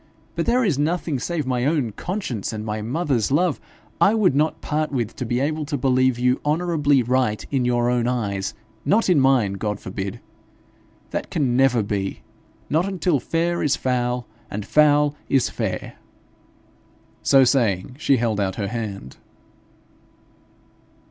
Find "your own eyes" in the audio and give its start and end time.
7.65-8.55